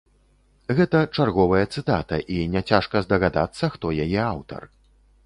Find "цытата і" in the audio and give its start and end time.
1.75-2.39